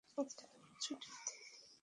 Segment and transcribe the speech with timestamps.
[0.17, 1.39] আজকে তোমার ছুটির দিন।